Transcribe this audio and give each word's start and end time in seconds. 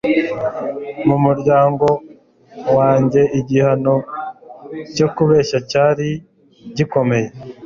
mu 1.07 1.15
muryango 1.25 1.87
wanjye, 2.77 3.21
igihano 3.39 3.95
cyo 4.95 5.07
kubeshya 5.15 5.59
cyari 5.69 6.07
gikomeye 6.77 7.29